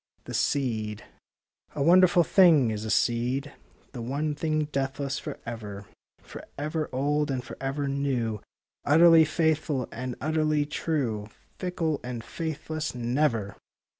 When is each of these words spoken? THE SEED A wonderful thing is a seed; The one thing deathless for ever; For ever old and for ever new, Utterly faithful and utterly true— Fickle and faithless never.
THE 0.23 0.33
SEED 0.33 1.03
A 1.75 1.83
wonderful 1.83 2.23
thing 2.23 2.71
is 2.71 2.85
a 2.85 2.89
seed; 2.89 3.53
The 3.91 4.01
one 4.01 4.33
thing 4.33 4.63
deathless 4.71 5.19
for 5.19 5.37
ever; 5.45 5.85
For 6.23 6.43
ever 6.57 6.89
old 6.91 7.29
and 7.29 7.43
for 7.43 7.55
ever 7.61 7.87
new, 7.87 8.41
Utterly 8.83 9.25
faithful 9.25 9.87
and 9.91 10.15
utterly 10.19 10.65
true— 10.65 11.29
Fickle 11.59 11.99
and 12.03 12.23
faithless 12.23 12.95
never. 12.95 13.55